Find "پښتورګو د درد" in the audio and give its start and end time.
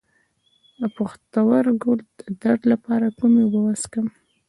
0.97-2.61